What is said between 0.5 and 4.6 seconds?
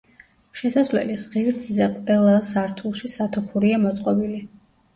შესასვლელის ღერძზე ყველა სართულში სათოფურია მოწყობილი.